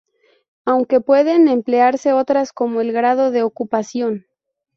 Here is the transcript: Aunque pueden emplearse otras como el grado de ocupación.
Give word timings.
Aunque 0.65 0.99
pueden 0.99 1.47
emplearse 1.47 2.11
otras 2.13 2.53
como 2.53 2.81
el 2.81 2.91
grado 2.91 3.29
de 3.29 3.43
ocupación. 3.43 4.25